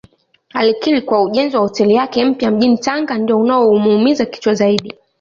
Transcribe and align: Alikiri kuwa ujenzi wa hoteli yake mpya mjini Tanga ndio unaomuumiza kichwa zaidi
Alikiri 0.53 1.01
kuwa 1.01 1.21
ujenzi 1.23 1.55
wa 1.57 1.61
hoteli 1.63 1.93
yake 1.95 2.25
mpya 2.25 2.51
mjini 2.51 2.77
Tanga 2.77 3.17
ndio 3.17 3.39
unaomuumiza 3.39 4.25
kichwa 4.25 4.53
zaidi 4.53 4.93